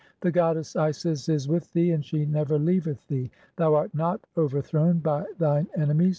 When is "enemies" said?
5.77-6.09